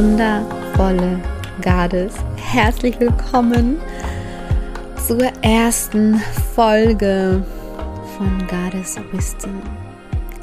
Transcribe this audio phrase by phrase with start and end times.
[0.00, 1.20] wundervolle
[1.60, 2.14] Gades.
[2.36, 3.78] Herzlich willkommen
[5.06, 6.18] zur ersten
[6.54, 7.44] Folge
[8.16, 9.60] von Goddess Wisdom,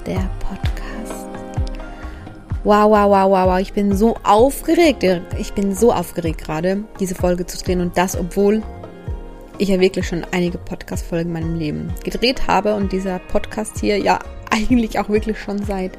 [0.05, 1.25] der Podcast.
[2.63, 5.03] Wow, wow, wow, wow, wow, ich bin so aufgeregt.
[5.39, 8.61] Ich bin so aufgeregt gerade, diese Folge zu drehen und das, obwohl
[9.57, 13.97] ich ja wirklich schon einige Podcast-Folgen in meinem Leben gedreht habe und dieser Podcast hier
[13.97, 14.19] ja
[14.51, 15.97] eigentlich auch wirklich schon seit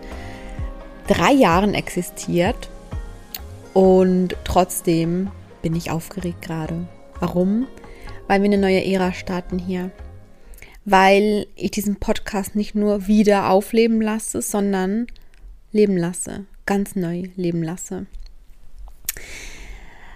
[1.09, 2.69] drei Jahren existiert.
[3.74, 5.30] Und trotzdem
[5.62, 6.86] bin ich aufgeregt gerade.
[7.20, 7.66] Warum?
[8.27, 9.91] Weil wir eine neue Ära starten hier.
[10.84, 15.06] Weil ich diesen Podcast nicht nur wieder aufleben lasse, sondern
[15.72, 16.46] leben lasse.
[16.66, 18.06] Ganz neu leben lasse.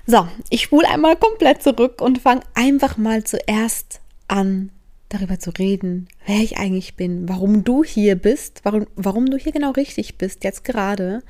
[0.06, 4.70] So, ich spule einmal komplett zurück und fange einfach mal zuerst an,
[5.09, 9.53] darüber zu reden, wer ich eigentlich bin, warum du hier bist, warum, warum du hier
[9.53, 11.22] genau richtig bist, jetzt gerade,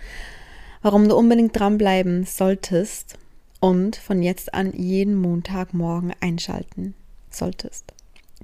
[0.82, 3.18] warum du unbedingt dranbleiben solltest
[3.60, 6.94] und von jetzt an jeden Montagmorgen einschalten
[7.30, 7.92] solltest.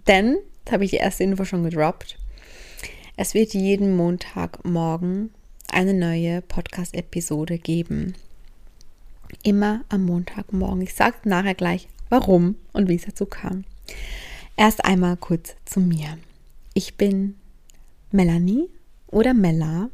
[0.06, 2.18] Denn, das habe ich die erste Info schon gedroppt,
[3.16, 5.30] es wird jeden Montagmorgen
[5.72, 8.14] eine neue Podcast-Episode geben.
[9.42, 10.82] Immer am Montagmorgen.
[10.82, 13.64] Ich sage nachher gleich, warum und wie es dazu kam.
[14.56, 16.16] Erst einmal kurz zu mir.
[16.74, 17.36] Ich bin
[18.12, 18.68] Melanie
[19.08, 19.90] oder Mella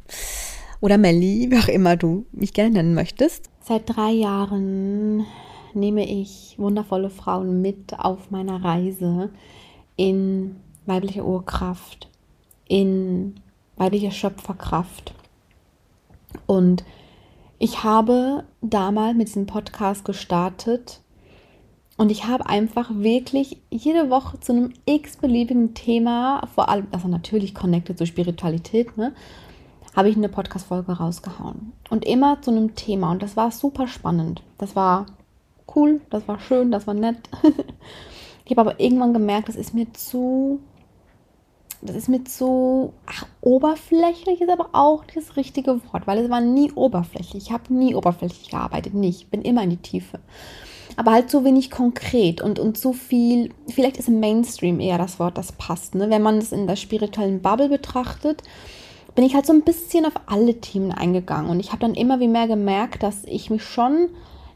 [0.81, 3.49] oder Melli, wie auch immer du mich gerne nennen möchtest.
[3.61, 5.25] Seit drei Jahren
[5.73, 9.31] nehme ich wundervolle Frauen mit auf meiner Reise
[9.95, 12.09] in weibliche Urkraft,
[12.67, 13.35] in
[13.77, 15.13] weibliche Schöpferkraft.
[16.45, 16.83] Und
[17.59, 21.01] ich habe damals mit diesem Podcast gestartet,
[21.97, 27.55] und ich habe einfach wirklich jede Woche zu einem x-beliebigen Thema, vor allem, also natürlich
[27.55, 29.13] connected zur Spiritualität, ne,
[29.95, 31.71] habe ich eine Podcast-Folge rausgehauen.
[31.89, 33.11] Und immer zu einem Thema.
[33.11, 34.41] Und das war super spannend.
[34.57, 35.05] Das war
[35.75, 37.17] cool, das war schön, das war nett.
[38.45, 40.59] ich habe aber irgendwann gemerkt, das ist mir zu.
[41.81, 46.41] Das ist mir zu ach, oberflächlich, ist aber auch das richtige Wort, weil es war
[46.41, 47.43] nie oberflächlich.
[47.43, 49.29] Ich habe nie oberflächlich gearbeitet, nicht.
[49.29, 50.19] Bin immer in die Tiefe
[50.97, 55.19] aber halt zu wenig konkret und, und zu viel, vielleicht ist im Mainstream eher das
[55.19, 55.95] Wort, das passt.
[55.95, 56.09] Ne?
[56.09, 58.43] Wenn man es in der spirituellen Bubble betrachtet,
[59.15, 62.19] bin ich halt so ein bisschen auf alle Themen eingegangen und ich habe dann immer
[62.19, 64.09] wie mehr gemerkt, dass ich mich schon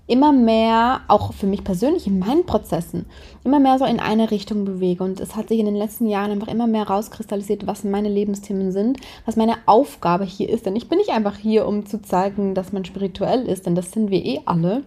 [0.07, 3.05] immer mehr, auch für mich persönlich in meinen Prozessen,
[3.43, 5.03] immer mehr so in eine Richtung bewege.
[5.03, 8.71] Und es hat sich in den letzten Jahren einfach immer mehr rauskristallisiert, was meine Lebensthemen
[8.71, 10.65] sind, was meine Aufgabe hier ist.
[10.65, 13.91] Denn ich bin nicht einfach hier, um zu zeigen, dass man spirituell ist, denn das
[13.91, 14.83] sind wir eh alle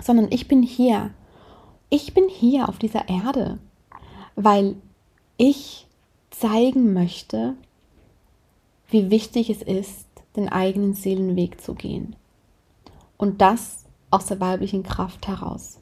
[0.00, 1.10] sondern ich bin hier.
[1.88, 3.58] Ich bin hier auf dieser Erde,
[4.34, 4.76] weil
[5.36, 5.86] ich
[6.30, 7.54] zeigen möchte,
[8.88, 12.16] wie wichtig es ist, den eigenen Seelenweg zu gehen.
[13.16, 15.78] Und das aus der weiblichen Kraft heraus.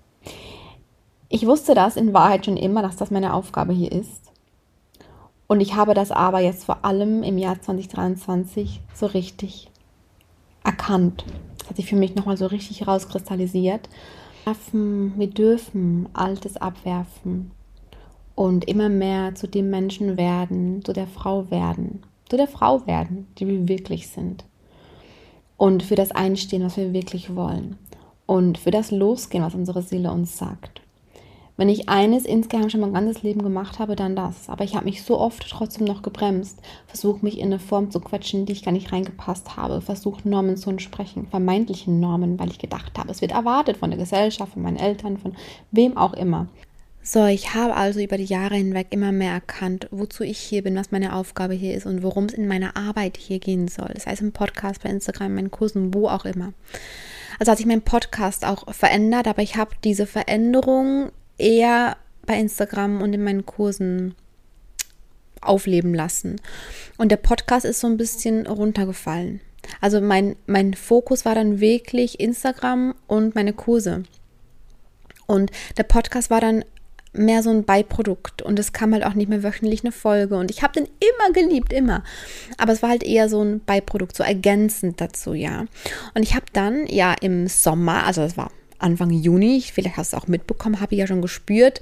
[1.29, 4.33] Ich wusste das in Wahrheit schon immer, dass das meine Aufgabe hier ist.
[5.47, 9.71] Und ich habe das aber jetzt vor allem im Jahr 2023 so richtig
[10.63, 11.25] erkannt
[11.65, 13.89] das hat sich für mich nochmal so richtig rauskristallisiert.
[14.75, 17.53] Wir dürfen Altes abwerfen
[18.35, 23.27] und immer mehr zu dem Menschen werden, zu der Frau werden, zu der Frau werden,
[23.39, 24.45] die wir wirklich sind.
[25.57, 27.79] Und für das einstehen, was wir wirklich wollen.
[28.27, 30.81] Und für das losgehen, was unsere Seele uns sagt.
[31.57, 34.49] Wenn ich eines insgeheim schon mein ganzes Leben gemacht habe, dann das.
[34.49, 36.59] Aber ich habe mich so oft trotzdem noch gebremst,
[36.89, 40.57] versucht mich in eine Form zu quetschen, die ich gar nicht reingepasst habe, versucht Normen
[40.57, 44.63] zu entsprechen, vermeintlichen Normen, weil ich gedacht habe, es wird erwartet von der Gesellschaft, von
[44.63, 45.37] meinen Eltern, von
[45.71, 46.49] wem auch immer.
[47.07, 50.75] So, ich habe also über die Jahre hinweg immer mehr erkannt, wozu ich hier bin,
[50.75, 53.91] was meine Aufgabe hier ist und worum es in meiner Arbeit hier gehen soll.
[53.93, 56.55] Das heißt im Podcast, bei Instagram, in meinen Kursen, wo auch immer.
[57.39, 63.03] Also hat sich mein Podcast auch verändert, aber ich habe diese Veränderung eher bei Instagram
[63.03, 64.15] und in meinen Kursen
[65.43, 66.41] aufleben lassen.
[66.97, 69.43] Und der Podcast ist so ein bisschen runtergefallen.
[69.83, 74.05] Also mein, mein Fokus war dann wirklich Instagram und meine Kurse.
[75.27, 76.65] Und der Podcast war dann
[77.15, 80.51] mehr so ein Beiprodukt und es kam halt auch nicht mehr wöchentlich eine Folge und
[80.51, 82.03] ich habe den immer geliebt, immer.
[82.59, 85.67] Aber es war halt eher so ein Beiprodukt, so ergänzend dazu, ja.
[86.15, 90.17] Und ich habe dann ja im Sommer, also es war Anfang Juni, vielleicht hast du
[90.17, 91.81] es auch mitbekommen, habe ich ja schon gespürt,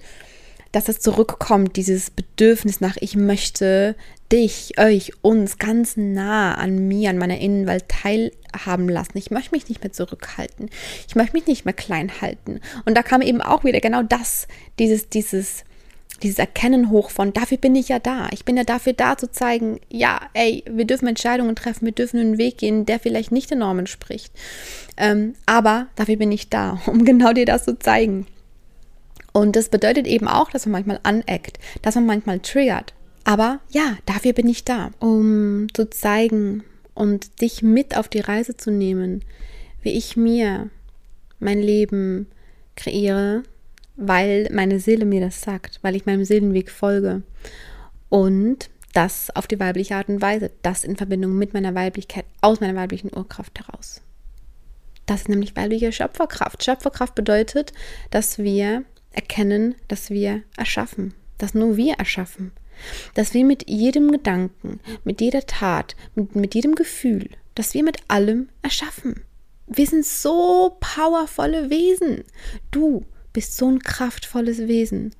[0.73, 3.95] dass es zurückkommt, dieses Bedürfnis nach, ich möchte
[4.33, 9.19] dich, euch, uns ganz nah an mir, an meiner Innenwelt teilhaben lassen.
[9.19, 10.71] Ich möchte mich nicht mehr zurückhalten.
[11.07, 12.61] Ich möchte mich nicht mehr klein halten.
[12.87, 14.49] Und da kam eben auch wieder genau das,
[14.79, 15.65] dieses, dieses,
[16.23, 18.29] dieses Erkennen hoch von, dafür bin ich ja da.
[18.33, 22.19] Ich bin ja dafür da zu zeigen, ja, ey, wir dürfen Entscheidungen treffen, wir dürfen
[22.19, 24.33] einen Weg gehen, der vielleicht nicht den Normen spricht.
[24.97, 28.27] Ähm, aber dafür bin ich da, um genau dir das zu zeigen.
[29.32, 32.94] Und das bedeutet eben auch, dass man manchmal aneckt, dass man manchmal triggert.
[33.25, 36.64] Aber ja, dafür bin ich da, um zu zeigen
[36.94, 39.25] und dich mit auf die Reise zu nehmen,
[39.82, 40.70] wie ich mir
[41.38, 42.26] mein Leben
[42.76, 43.43] kreiere,
[43.96, 47.23] weil meine Seele mir das sagt, weil ich meinem Seelenweg folge.
[48.08, 52.61] Und das auf die weibliche Art und Weise, das in Verbindung mit meiner Weiblichkeit, aus
[52.61, 54.02] meiner weiblichen Urkraft heraus.
[55.06, 56.62] Das ist nämlich weibliche Schöpferkraft.
[56.62, 57.73] Schöpferkraft bedeutet,
[58.11, 62.53] dass wir erkennen, dass wir erschaffen, dass nur wir erschaffen,
[63.14, 67.99] dass wir mit jedem Gedanken, mit jeder Tat, mit, mit jedem Gefühl, dass wir mit
[68.09, 69.23] allem erschaffen.
[69.67, 72.25] Wir sind so powervolle Wesen.
[72.70, 75.14] Du bist so ein kraftvolles Wesen.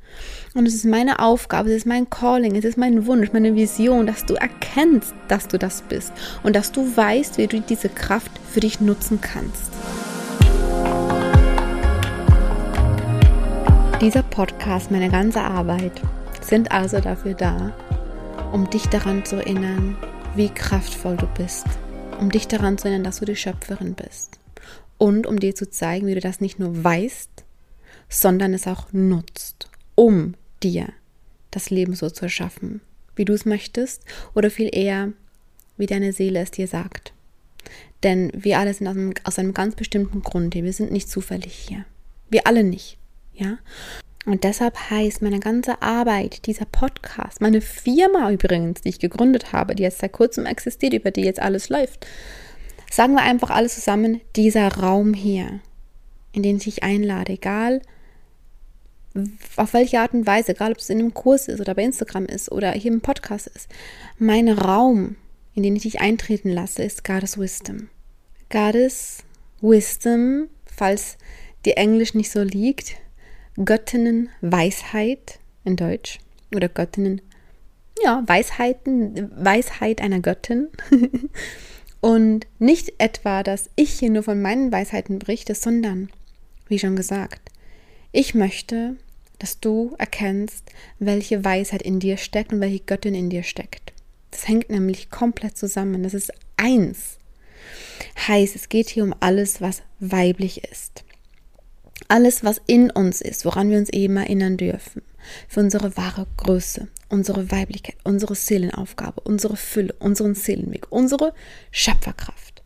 [0.55, 4.07] Und es ist meine Aufgabe, es ist mein Calling, es ist mein Wunsch, meine Vision,
[4.07, 6.13] dass du erkennst, dass du das bist
[6.43, 9.73] und dass du weißt, wie du diese Kraft für dich nutzen kannst.
[14.03, 16.03] Dieser Podcast, meine ganze Arbeit,
[16.41, 17.73] sind also dafür da,
[18.53, 19.97] um dich daran zu erinnern,
[20.35, 21.67] wie kraftvoll du bist,
[22.19, 24.41] um dich daran zu erinnern, dass du die Schöpferin bist
[24.99, 27.45] und um dir zu zeigen, wie du das nicht nur weißt,
[28.09, 30.35] sondern es auch nutzt, um
[30.65, 30.89] dir
[31.53, 32.81] das Leben so zu erschaffen,
[33.15, 34.05] wie du es möchtest
[34.35, 35.13] oder viel eher,
[35.77, 37.13] wie deine Seele es dir sagt.
[38.03, 40.65] Denn wir alle sind aus einem, aus einem ganz bestimmten Grund hier.
[40.65, 41.85] Wir sind nicht zufällig hier.
[42.31, 42.99] Wir alle nicht.
[43.35, 43.59] Ja?
[44.25, 49.75] Und deshalb heißt meine ganze Arbeit, dieser Podcast, meine Firma übrigens, die ich gegründet habe,
[49.75, 52.07] die jetzt seit kurzem existiert, über die jetzt alles läuft,
[52.91, 55.61] sagen wir einfach alles zusammen, dieser Raum hier,
[56.33, 57.83] in den ich dich einlade, egal
[59.57, 62.27] auf welche Art und Weise, egal ob es in einem Kurs ist oder bei Instagram
[62.27, 63.69] ist oder hier im Podcast ist,
[64.19, 65.17] mein Raum,
[65.55, 67.89] in den ich dich eintreten lasse, ist Goddess Wisdom.
[68.51, 69.25] Goddess
[69.61, 71.19] Wisdom, falls
[71.65, 72.97] dir Englisch nicht so liegt,
[73.57, 76.19] Göttinnen Weisheit in Deutsch
[76.55, 77.21] oder Göttinnen,
[78.03, 80.69] ja, Weisheiten, Weisheit einer Göttin.
[82.01, 86.11] Und nicht etwa, dass ich hier nur von meinen Weisheiten berichte, sondern,
[86.67, 87.53] wie schon gesagt,
[88.11, 88.97] ich möchte,
[89.39, 93.93] dass du erkennst, welche Weisheit in dir steckt und welche Göttin in dir steckt.
[94.33, 96.03] Das hängt nämlich komplett zusammen.
[96.03, 97.19] Das ist eins.
[98.27, 101.05] Heißt, es geht hier um alles, was weiblich ist
[102.09, 105.03] alles, was in uns ist, woran wir uns eben erinnern dürfen,
[105.49, 111.35] für unsere wahre Größe, unsere Weiblichkeit, unsere Seelenaufgabe, unsere Fülle, unseren Seelenweg, unsere
[111.71, 112.63] Schöpferkraft.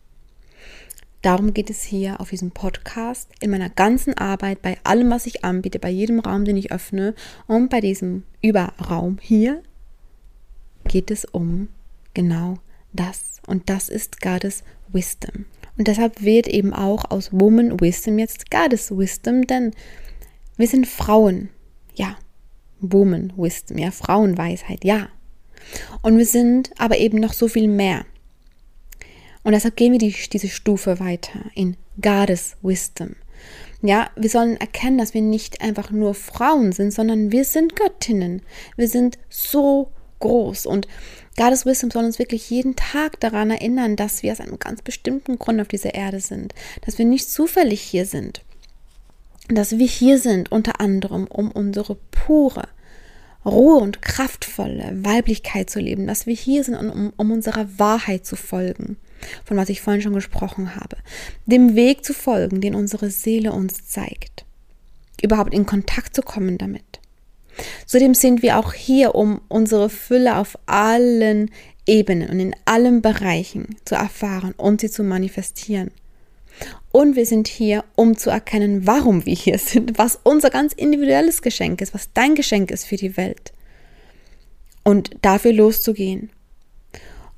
[1.21, 5.43] Darum geht es hier auf diesem Podcast, in meiner ganzen Arbeit, bei allem, was ich
[5.43, 7.15] anbiete, bei jedem Raum, den ich öffne
[7.47, 9.63] und bei diesem Überraum hier
[10.85, 11.67] geht es um
[12.13, 12.59] genau
[12.93, 13.41] das.
[13.45, 15.45] Und das ist Gottes Wisdom.
[15.77, 19.71] Und deshalb wird eben auch aus Woman Wisdom jetzt Goddess Wisdom, denn
[20.57, 21.49] wir sind Frauen.
[21.93, 22.17] Ja,
[22.79, 25.09] Woman Wisdom, ja, Frauenweisheit, ja.
[26.01, 28.05] Und wir sind aber eben noch so viel mehr.
[29.43, 33.15] Und deshalb gehen wir die, diese Stufe weiter in Goddess Wisdom.
[33.81, 38.41] Ja, wir sollen erkennen, dass wir nicht einfach nur Frauen sind, sondern wir sind Göttinnen.
[38.75, 40.65] Wir sind so groß.
[40.65, 40.87] Und
[41.37, 45.37] Gottes Wisdom soll uns wirklich jeden Tag daran erinnern, dass wir aus einem ganz bestimmten
[45.37, 46.53] Grund auf dieser Erde sind,
[46.85, 48.41] dass wir nicht zufällig hier sind,
[49.47, 52.67] dass wir hier sind unter anderem, um unsere pure,
[53.45, 58.35] rohe und kraftvolle Weiblichkeit zu leben, dass wir hier sind, um, um unserer Wahrheit zu
[58.35, 58.97] folgen,
[59.45, 60.97] von was ich vorhin schon gesprochen habe,
[61.45, 64.45] dem Weg zu folgen, den unsere Seele uns zeigt,
[65.21, 66.83] überhaupt in Kontakt zu kommen damit.
[67.85, 71.51] Zudem sind wir auch hier, um unsere Fülle auf allen
[71.85, 75.91] Ebenen und in allen Bereichen zu erfahren und sie zu manifestieren.
[76.91, 81.41] Und wir sind hier, um zu erkennen, warum wir hier sind, was unser ganz individuelles
[81.41, 83.53] Geschenk ist, was dein Geschenk ist für die Welt.
[84.83, 86.29] Und dafür loszugehen.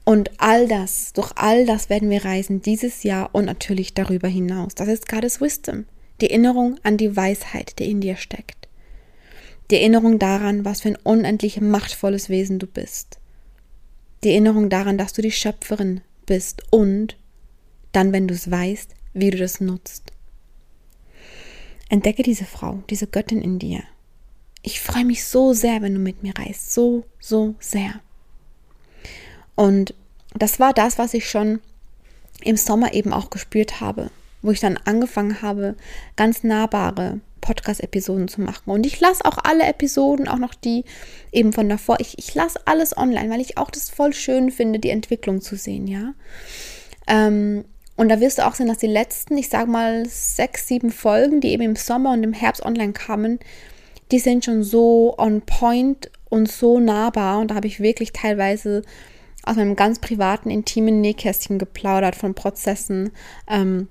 [0.06, 4.74] Und all das, durch all das werden wir reisen dieses Jahr und natürlich darüber hinaus.
[4.76, 5.86] Das ist Gottes Wisdom,
[6.22, 8.59] die Erinnerung an die Weisheit, die in dir steckt.
[9.72, 13.20] Die Erinnerung daran, was für ein unendlich machtvolles Wesen du bist.
[14.24, 17.16] Die Erinnerung daran, dass du die Schöpferin bist und
[17.92, 20.12] dann, wenn du es weißt, wie du das nutzt.
[21.90, 23.84] Entdecke diese Frau, diese Göttin in dir.
[24.62, 26.74] Ich freue mich so sehr, wenn du mit mir reist.
[26.74, 28.02] So, so sehr.
[29.56, 29.94] Und
[30.36, 31.62] das war das, was ich schon
[32.42, 34.12] im Sommer eben auch gespürt habe,
[34.42, 35.76] wo ich dann angefangen habe,
[36.16, 38.72] ganz nahbare Podcast-Episoden zu machen.
[38.72, 40.86] Und ich lasse auch alle Episoden, auch noch die
[41.32, 44.80] eben von davor, ich, ich lasse alles online, weil ich auch das voll schön finde,
[44.80, 46.14] die Entwicklung zu sehen, ja.
[47.08, 47.66] Ähm,
[47.96, 51.42] und da wirst du auch sehen, dass die letzten, ich sage mal, sechs, sieben Folgen,
[51.42, 53.40] die eben im Sommer und im Herbst online kamen,
[54.12, 57.40] die sind schon so on point und so nahbar.
[57.40, 58.84] Und da habe ich wirklich teilweise
[59.44, 63.12] aus meinem ganz privaten, intimen Nähkästchen geplaudert von Prozessen,
[63.50, 63.90] ähm,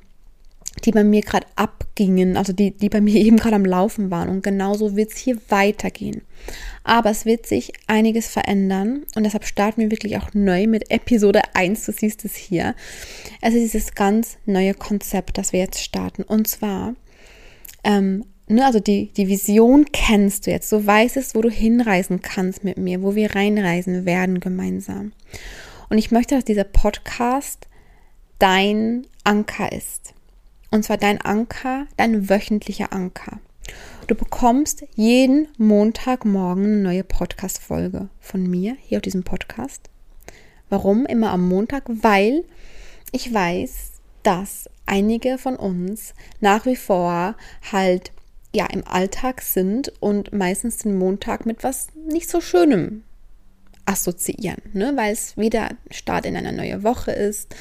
[0.80, 4.28] die bei mir gerade abgingen, also die, die bei mir eben gerade am Laufen waren.
[4.28, 6.22] Und genauso wird es hier weitergehen.
[6.84, 11.42] Aber es wird sich einiges verändern und deshalb starten wir wirklich auch neu mit Episode
[11.54, 11.84] 1.
[11.84, 12.74] Du siehst es hier.
[13.40, 16.22] Es ist dieses ganz neue Konzept, das wir jetzt starten.
[16.22, 16.94] Und zwar,
[17.84, 20.72] ähm, ne, also die, die Vision kennst du jetzt.
[20.72, 25.12] Du weißt es, wo du hinreisen kannst mit mir, wo wir reinreisen werden gemeinsam.
[25.90, 27.68] Und ich möchte, dass dieser Podcast
[28.38, 30.14] dein Anker ist.
[30.70, 33.40] Und zwar dein Anker, dein wöchentlicher Anker.
[34.06, 39.90] Du bekommst jeden Montagmorgen eine neue Podcast-Folge von mir hier auf diesem Podcast.
[40.68, 41.84] Warum immer am Montag?
[41.86, 42.44] Weil
[43.12, 47.34] ich weiß, dass einige von uns nach wie vor
[47.70, 48.12] halt
[48.54, 53.04] ja im Alltag sind und meistens den Montag mit was nicht so Schönem
[53.86, 54.92] assoziieren, ne?
[54.96, 57.54] weil es wieder Start in eine neue Woche ist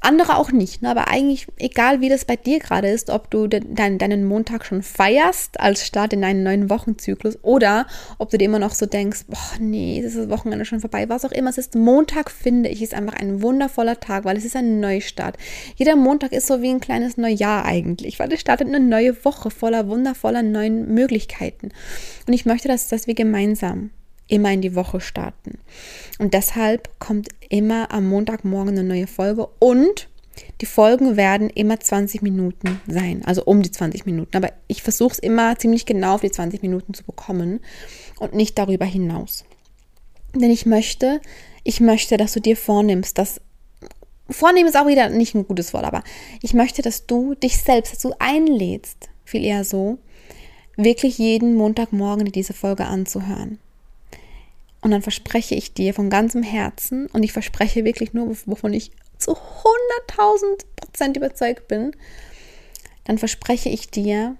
[0.00, 0.90] andere auch nicht, ne?
[0.90, 4.64] aber eigentlich egal, wie das bei dir gerade ist, ob du de dein, deinen Montag
[4.64, 7.86] schon feierst als Start in einen neuen Wochenzyklus oder
[8.18, 11.24] ob du dir immer noch so denkst, boah, nee, ist das Wochenende schon vorbei, was
[11.24, 11.74] auch immer es ist.
[11.74, 15.36] Montag finde ich ist einfach ein wundervoller Tag, weil es ist ein Neustart.
[15.76, 19.50] Jeder Montag ist so wie ein kleines Neujahr eigentlich, weil es startet eine neue Woche
[19.50, 21.70] voller wundervoller neuen Möglichkeiten.
[22.26, 23.90] Und ich möchte, dass, dass wir gemeinsam
[24.28, 25.58] immer in die Woche starten.
[26.18, 30.08] Und deshalb kommt immer am Montagmorgen eine neue Folge und
[30.60, 34.36] die Folgen werden immer 20 Minuten sein, also um die 20 Minuten.
[34.36, 37.60] Aber ich versuche es immer ziemlich genau auf die 20 Minuten zu bekommen
[38.18, 39.44] und nicht darüber hinaus.
[40.34, 41.20] Denn ich möchte,
[41.64, 43.40] ich möchte, dass du dir vornimmst, dass
[44.30, 46.02] vornehmen ist auch wieder nicht ein gutes Wort, aber
[46.42, 49.98] ich möchte, dass du dich selbst dazu einlädst, viel eher so,
[50.76, 53.58] wirklich jeden Montagmorgen diese Folge anzuhören.
[54.80, 58.92] Und dann verspreche ich dir von ganzem Herzen, und ich verspreche wirklich nur, wovon ich
[59.18, 61.92] zu 100.000 Prozent überzeugt bin,
[63.04, 64.36] dann verspreche ich dir,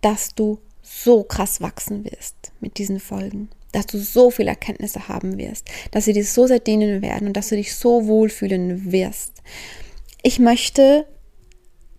[0.00, 5.38] dass du so krass wachsen wirst mit diesen Folgen, dass du so viele Erkenntnisse haben
[5.38, 9.42] wirst, dass sie dir so sehr dienen werden und dass du dich so wohlfühlen wirst.
[10.22, 11.06] Ich möchte,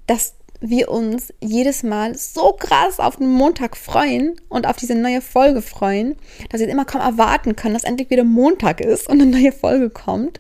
[0.08, 5.22] dass wir uns jedes Mal so krass auf den Montag freuen und auf diese neue
[5.22, 6.16] Folge freuen,
[6.50, 9.90] dass wir immer kaum erwarten können, dass endlich wieder Montag ist und eine neue Folge
[9.90, 10.40] kommt.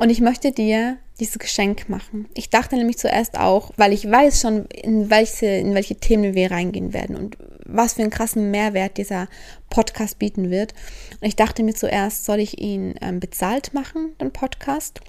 [0.00, 2.28] Und ich möchte dir dieses Geschenk machen.
[2.34, 6.50] Ich dachte nämlich zuerst auch, weil ich weiß schon, in welche, in welche Themen wir
[6.50, 9.28] reingehen werden und was für einen krassen Mehrwert dieser
[9.68, 10.74] Podcast bieten wird.
[11.20, 15.00] Und ich dachte mir zuerst, soll ich ihn ähm, bezahlt machen, den Podcast?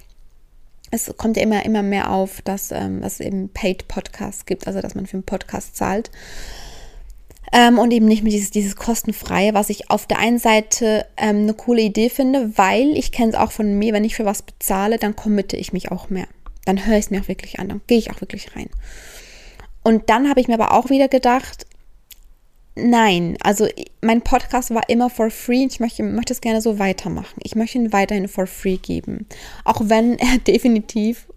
[0.92, 4.82] Es kommt ja immer, immer mehr auf, dass ähm, es eben Paid Podcasts gibt, also
[4.82, 6.12] dass man für einen Podcast zahlt.
[7.54, 11.38] Ähm, und eben nicht mehr dieses, dieses kostenfreie, was ich auf der einen Seite ähm,
[11.38, 14.42] eine coole Idee finde, weil ich kenne es auch von mir, wenn ich für was
[14.42, 16.28] bezahle, dann committe ich mich auch mehr.
[16.66, 18.70] Dann höre ich es mir auch wirklich an, dann gehe ich auch wirklich rein.
[19.84, 21.66] Und dann habe ich mir aber auch wieder gedacht,
[22.76, 23.68] Nein, also
[24.02, 25.66] mein Podcast war immer for free.
[25.66, 27.40] Ich möchte, möchte es gerne so weitermachen.
[27.44, 29.28] Ich möchte ihn weiterhin for free geben.
[29.66, 31.28] Auch wenn er definitiv,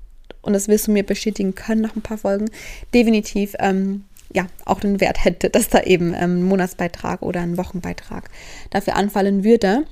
[0.43, 2.51] und das wirst du mir bestätigen können nach ein paar Folgen,
[2.93, 7.57] definitiv ähm, ja auch den Wert hätte, dass da eben ähm, ein Monatsbeitrag oder ein
[7.57, 8.31] Wochenbeitrag
[8.71, 9.85] dafür anfallen würde.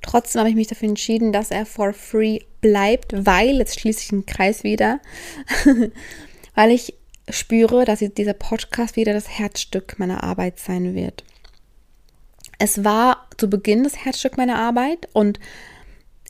[0.00, 4.08] Trotzdem habe ich mich dafür entschieden, dass er for free bleibt, weil, jetzt schließe ich
[4.08, 5.00] den Kreis wieder,
[6.54, 6.94] weil ich
[7.30, 11.24] spüre, dass dieser Podcast wieder das Herzstück meiner Arbeit sein wird.
[12.58, 15.40] Es war zu Beginn das Herzstück meiner Arbeit und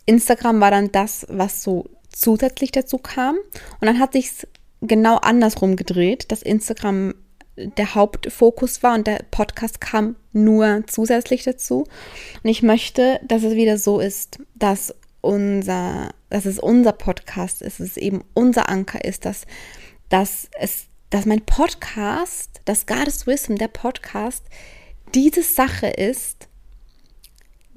[0.06, 3.36] Instagram war dann das, was so zusätzlich dazu kam.
[3.80, 4.46] Und dann hat sich
[4.80, 7.14] genau andersrum gedreht, dass Instagram
[7.56, 11.86] der Hauptfokus war und der Podcast kam nur zusätzlich dazu.
[12.42, 17.80] Und ich möchte, dass es wieder so ist, dass unser, dass es unser Podcast ist,
[17.80, 19.46] dass es eben unser Anker ist, dass
[20.14, 24.44] dass es, dass mein Podcast, das Goddess Wisdom, der Podcast,
[25.12, 26.46] diese Sache ist,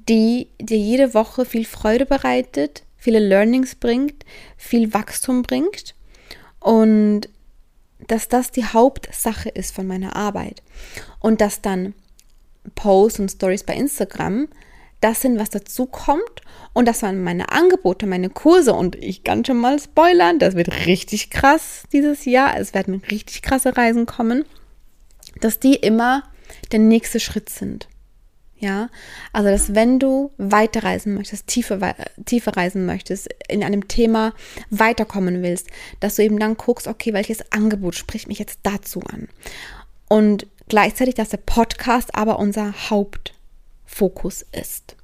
[0.08, 4.24] die dir jede Woche viel Freude bereitet, viele Learnings bringt,
[4.56, 5.96] viel Wachstum bringt
[6.60, 7.22] und
[8.06, 10.62] dass das die Hauptsache ist von meiner Arbeit.
[11.18, 11.92] Und dass dann
[12.76, 14.46] Posts und Stories bei Instagram
[15.00, 16.42] das sind, was dazu kommt.
[16.72, 18.72] Und das waren meine Angebote, meine Kurse.
[18.74, 22.58] Und ich kann schon mal spoilern, das wird richtig krass dieses Jahr.
[22.58, 24.44] Es werden richtig krasse Reisen kommen.
[25.40, 26.24] dass die immer
[26.72, 27.88] der nächste Schritt sind.
[28.60, 28.88] Ja,
[29.32, 34.34] also dass wenn du weiterreisen möchtest, tiefer, tiefer reisen möchtest, in einem Thema
[34.70, 35.68] weiterkommen willst,
[36.00, 39.28] dass du eben dann guckst, okay, welches Angebot spricht mich jetzt dazu an?
[40.08, 42.72] Und gleichzeitig, dass der Podcast aber unser
[43.88, 44.96] Hauptfokus ist.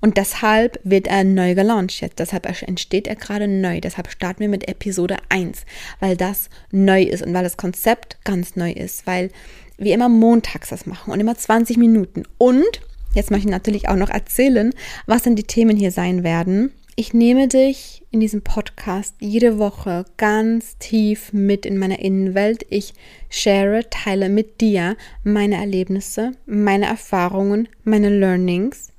[0.00, 2.18] Und deshalb wird er neu gelauncht jetzt.
[2.18, 3.80] Deshalb entsteht er gerade neu.
[3.80, 5.64] Deshalb starten wir mit Episode 1,
[6.00, 9.30] weil das neu ist und weil das Konzept ganz neu ist, weil
[9.76, 12.22] wir immer montags das machen und immer 20 Minuten.
[12.38, 12.80] Und
[13.12, 14.72] jetzt möchte ich natürlich auch noch erzählen,
[15.06, 16.72] was denn die Themen hier sein werden.
[16.96, 22.64] Ich nehme dich in diesem Podcast jede Woche ganz tief mit in meiner Innenwelt.
[22.70, 22.94] Ich
[23.28, 28.92] share, teile mit dir meine Erlebnisse, meine Erfahrungen, meine Learnings.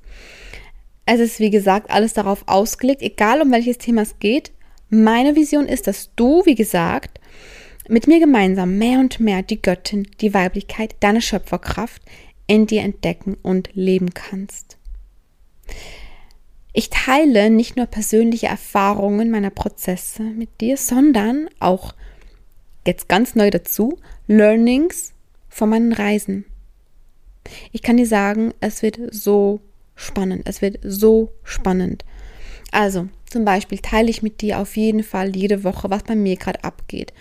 [1.06, 4.52] Es ist, wie gesagt, alles darauf ausgelegt, egal um welches Thema es geht.
[4.90, 7.20] Meine Vision ist, dass du, wie gesagt,
[7.88, 12.02] mit mir gemeinsam mehr und mehr die Göttin, die Weiblichkeit, deine Schöpferkraft
[12.46, 14.76] in dir entdecken und leben kannst.
[16.72, 21.94] Ich teile nicht nur persönliche Erfahrungen meiner Prozesse mit dir, sondern auch
[22.86, 23.98] jetzt ganz neu dazu
[24.28, 25.12] Learnings
[25.48, 26.44] von meinen Reisen.
[27.72, 29.60] Ich kann dir sagen, es wird so
[29.96, 30.42] spannend.
[30.46, 32.04] Es wird so spannend.
[32.70, 36.36] Also, zum Beispiel teile ich mit dir auf jeden Fall jede Woche, was bei mir
[36.36, 37.12] gerade abgeht.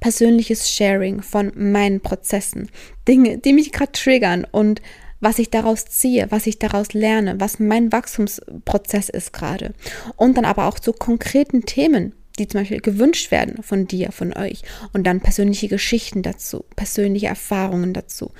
[0.00, 2.68] Persönliches Sharing von meinen Prozessen,
[3.06, 4.80] Dinge, die mich gerade triggern und
[5.22, 9.72] was ich daraus ziehe, was ich daraus lerne, was mein Wachstumsprozess ist gerade.
[10.16, 14.36] Und dann aber auch zu konkreten Themen, die zum Beispiel gewünscht werden von dir, von
[14.36, 14.62] euch.
[14.92, 18.32] Und dann persönliche Geschichten dazu, persönliche Erfahrungen dazu.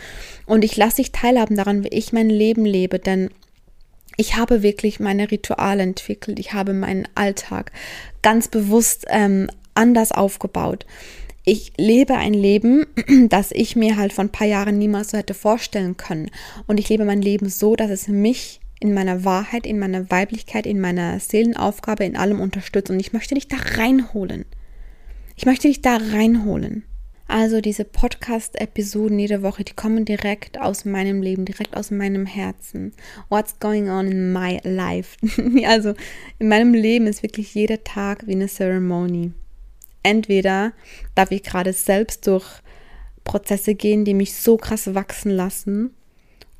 [0.44, 3.30] Und ich lasse dich teilhaben daran, wie ich mein Leben lebe, denn
[4.16, 6.40] ich habe wirklich meine Rituale entwickelt.
[6.40, 7.70] Ich habe meinen Alltag
[8.22, 10.84] ganz bewusst ähm, anders aufgebaut.
[11.44, 12.87] Ich lebe ein Leben,
[13.28, 16.30] das ich mir halt vor ein paar Jahren niemals so hätte vorstellen können.
[16.67, 20.67] Und ich lebe mein Leben so, dass es mich in meiner Wahrheit, in meiner Weiblichkeit,
[20.67, 22.90] in meiner Seelenaufgabe, in allem unterstützt.
[22.90, 24.45] Und ich möchte dich da reinholen.
[25.36, 26.84] Ich möchte dich da reinholen.
[27.26, 32.93] Also diese Podcast-Episoden jede Woche, die kommen direkt aus meinem Leben, direkt aus meinem Herzen.
[33.30, 35.17] What's going on in my life?
[35.67, 35.95] also
[36.38, 39.32] in meinem Leben ist wirklich jeder Tag wie eine Ceremony.
[40.02, 40.73] Entweder
[41.15, 42.47] darf ich gerade selbst durch
[43.25, 45.95] Prozesse gehen, die mich so krass wachsen lassen,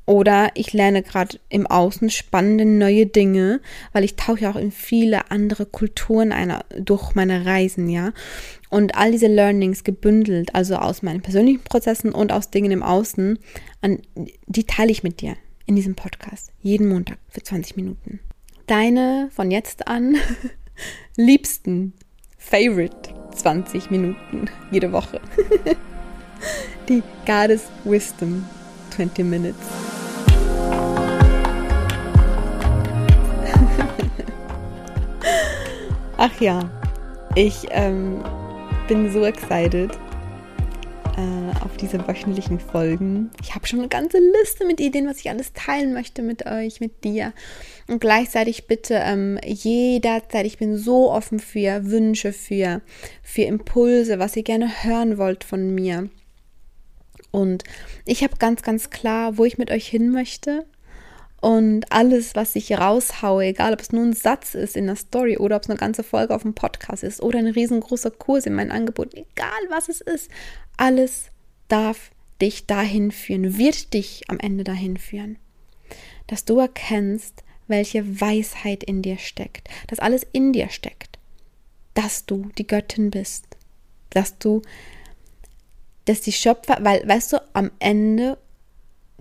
[0.05, 3.61] oder ich lerne gerade im Außen spannende neue Dinge,
[3.93, 8.11] weil ich tauche auch in viele andere Kulturen einer, durch meine Reisen, ja.
[8.69, 13.39] Und all diese Learnings gebündelt, also aus meinen persönlichen Prozessen und aus Dingen im Außen,
[13.81, 14.01] an,
[14.47, 16.51] die teile ich mit dir in diesem Podcast.
[16.61, 18.19] Jeden Montag für 20 Minuten.
[18.67, 20.17] Deine von jetzt an
[21.15, 21.93] liebsten
[22.49, 25.19] Favorite 20 Minuten jede Woche.
[26.89, 28.45] die Goddess Wisdom
[28.91, 29.57] 20 Minutes.
[36.17, 36.59] Ach ja,
[37.33, 38.21] ich ähm,
[38.87, 39.97] bin so excited
[41.63, 43.31] auf diese wöchentlichen Folgen.
[43.41, 46.79] Ich habe schon eine ganze Liste mit Ideen, was ich alles teilen möchte mit euch,
[46.79, 47.33] mit dir.
[47.87, 52.81] Und gleichzeitig bitte ähm, jederzeit, ich bin so offen für Wünsche, für,
[53.21, 56.09] für Impulse, was ihr gerne hören wollt von mir.
[57.31, 57.63] Und
[58.05, 60.65] ich habe ganz, ganz klar, wo ich mit euch hin möchte.
[61.41, 65.37] Und alles, was ich raushaue, egal ob es nur ein Satz ist in der Story
[65.37, 68.53] oder ob es eine ganze Folge auf dem Podcast ist oder ein riesengroßer Kurs in
[68.53, 70.31] meinem Angebot, egal was es ist,
[70.77, 71.32] alles
[71.73, 75.39] darf dich dahin führen, wird dich am Ende dahin führen.
[76.27, 81.17] Dass du erkennst, welche Weisheit in dir steckt, dass alles in dir steckt,
[81.95, 83.45] dass du die Göttin bist,
[84.11, 84.61] dass du
[86.05, 88.37] dass die Schöpfer, weil, weißt du, am Ende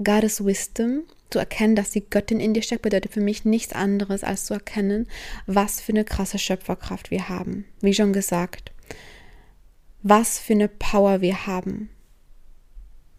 [0.02, 4.22] Goddess Wisdom, zu erkennen, dass die Göttin in dir steckt, bedeutet für mich nichts anderes,
[4.22, 5.08] als zu erkennen,
[5.46, 7.64] was für eine krasse Schöpferkraft wir haben.
[7.80, 8.72] Wie schon gesagt,
[10.02, 11.88] was für eine Power wir haben,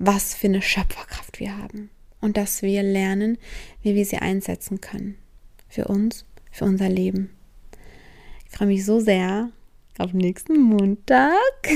[0.06, 1.90] was für eine Schöpferkraft wir haben
[2.22, 3.38] und dass wir lernen,
[3.82, 5.18] wie wir sie einsetzen können.
[5.68, 7.30] Für uns, für unser Leben.
[8.46, 9.50] Ich freue mich so sehr
[9.98, 11.34] auf nächsten Montag.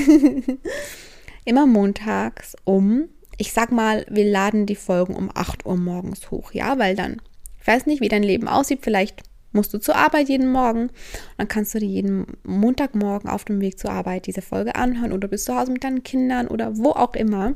[1.48, 6.52] immer montags um, ich sag mal, wir laden die Folgen um 8 Uhr morgens hoch,
[6.52, 7.22] ja, weil dann,
[7.58, 10.90] ich weiß nicht, wie dein Leben aussieht, vielleicht musst du zur Arbeit jeden Morgen.
[11.38, 15.26] Dann kannst du dir jeden Montagmorgen auf dem Weg zur Arbeit diese Folge anhören oder
[15.26, 17.54] bist zu Hause mit deinen Kindern oder wo auch immer.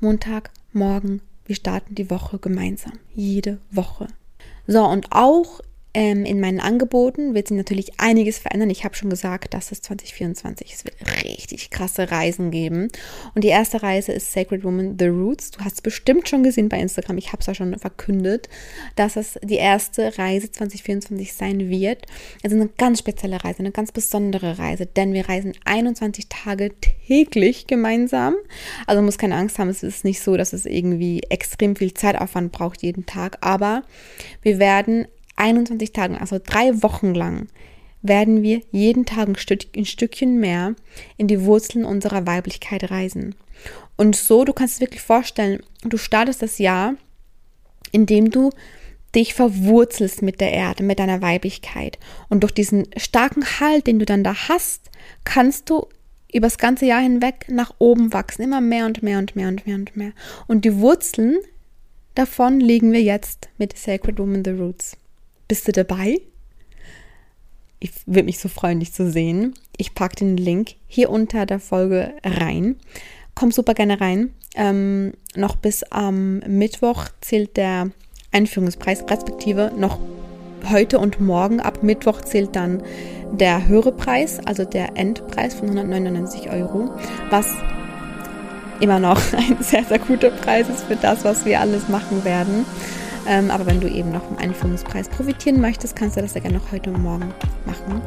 [0.00, 2.92] Montagmorgen, wir starten die Woche gemeinsam.
[3.14, 4.06] Jede Woche.
[4.66, 5.60] So, und auch
[5.94, 8.70] ähm, in meinen Angeboten wird sich natürlich einiges verändern.
[8.70, 12.88] Ich habe schon gesagt, dass es 2024 es wird richtig krasse Reisen geben.
[13.34, 15.50] Und die erste Reise ist Sacred Woman The Roots.
[15.50, 17.18] Du hast es bestimmt schon gesehen bei Instagram.
[17.18, 18.48] Ich habe es ja schon verkündet,
[18.96, 22.06] dass es die erste Reise 2024 sein wird.
[22.42, 27.66] Also eine ganz spezielle Reise, eine ganz besondere Reise, denn wir reisen 21 Tage täglich
[27.66, 28.34] gemeinsam.
[28.86, 32.52] Also muss keine Angst haben, es ist nicht so, dass es irgendwie extrem viel Zeitaufwand
[32.52, 33.82] braucht jeden Tag, aber
[34.40, 37.48] wir werden 21 Tagen, also drei Wochen lang,
[38.02, 40.74] werden wir jeden Tag ein, Stück, ein Stückchen mehr
[41.16, 43.34] in die Wurzeln unserer Weiblichkeit reisen.
[43.96, 46.94] Und so, du kannst es wirklich vorstellen, du startest das Jahr,
[47.92, 48.50] indem du
[49.14, 51.98] dich verwurzelst mit der Erde, mit deiner Weiblichkeit.
[52.28, 54.90] Und durch diesen starken Halt, den du dann da hast,
[55.24, 55.86] kannst du
[56.32, 59.76] übers ganze Jahr hinweg nach oben wachsen, immer mehr und mehr und mehr und mehr
[59.76, 60.12] und mehr.
[60.46, 61.38] Und die Wurzeln
[62.14, 64.96] davon legen wir jetzt mit Sacred Woman the Roots.
[65.48, 66.20] Bist du dabei?
[67.78, 69.54] Ich würde mich so freuen, dich zu sehen.
[69.76, 72.76] Ich packe den Link hier unter der Folge rein.
[73.34, 74.32] Komm super gerne rein.
[74.54, 77.90] Ähm, noch bis am Mittwoch zählt der
[78.30, 79.98] Einführungspreis, respektive noch
[80.70, 81.60] heute und morgen.
[81.60, 82.82] Ab Mittwoch zählt dann
[83.32, 86.90] der höhere Preis, also der Endpreis von 199 Euro,
[87.30, 87.46] was
[88.80, 92.64] immer noch ein sehr, sehr guter Preis ist für das, was wir alles machen werden.
[93.26, 96.58] Ähm, aber wenn du eben noch vom Einführungspreis profitieren möchtest, kannst du das ja gerne
[96.58, 97.32] noch heute und morgen
[97.66, 98.02] machen.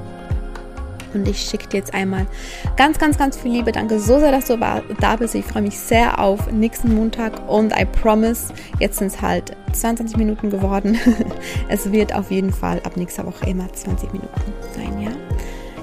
[1.15, 2.27] Und ich schicke dir jetzt einmal
[2.75, 3.71] ganz, ganz, ganz viel Liebe.
[3.71, 5.33] Danke so sehr, dass du da bist.
[5.33, 10.17] Ich freue mich sehr auf nächsten Montag und I promise, jetzt sind es halt 22
[10.17, 10.97] Minuten geworden.
[11.69, 15.11] es wird auf jeden Fall ab nächster Woche immer 20 Minuten sein, ja?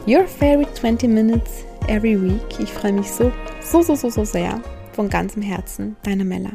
[0.06, 2.58] Your favorite 20 minutes every week.
[2.58, 4.60] Ich freue mich so, so, so, so, so sehr.
[4.92, 5.96] Von ganzem Herzen.
[6.02, 6.50] Deine Mella.